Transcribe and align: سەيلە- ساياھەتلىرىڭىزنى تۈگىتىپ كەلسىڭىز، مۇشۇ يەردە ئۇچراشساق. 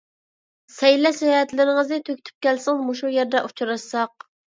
سەيلە- 0.75 1.09
ساياھەتلىرىڭىزنى 1.17 1.99
تۈگىتىپ 2.07 2.47
كەلسىڭىز، 2.47 2.87
مۇشۇ 2.87 3.13
يەردە 3.17 3.43
ئۇچراشساق. 3.49 4.27